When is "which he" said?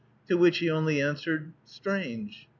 0.35-0.67